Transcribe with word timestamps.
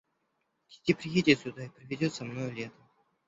Кити 0.67 0.93
приедет 0.95 1.41
сюда 1.41 1.65
и 1.65 1.69
проведет 1.69 2.11
со 2.11 2.25
мною 2.25 2.51
лето. 2.51 2.73